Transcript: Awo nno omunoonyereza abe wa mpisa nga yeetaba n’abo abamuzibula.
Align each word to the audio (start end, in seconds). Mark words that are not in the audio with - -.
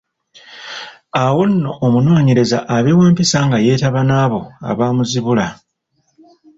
Awo 1.23 1.41
nno 1.51 1.71
omunoonyereza 1.85 2.57
abe 2.75 2.91
wa 2.99 3.07
mpisa 3.11 3.39
nga 3.45 3.57
yeetaba 3.65 4.01
n’abo 4.09 4.41
abamuzibula. 4.69 5.47